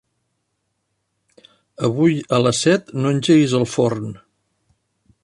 Avui 1.89 2.17
a 2.37 2.41
les 2.47 2.63
set 2.67 2.91
no 3.03 3.15
engeguis 3.17 3.55
el 3.61 3.67
forn. 3.75 4.13